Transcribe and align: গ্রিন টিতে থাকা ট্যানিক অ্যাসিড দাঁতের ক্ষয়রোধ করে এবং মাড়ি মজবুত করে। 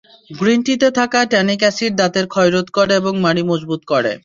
গ্রিন 0.31 0.59
টিতে 0.65 0.89
থাকা 0.99 1.19
ট্যানিক 1.31 1.59
অ্যাসিড 1.63 1.93
দাঁতের 1.97 2.25
ক্ষয়রোধ 2.33 2.67
করে 2.77 2.93
এবং 3.01 3.13
মাড়ি 3.25 3.43
মজবুত 3.49 3.81
করে। 3.91 4.11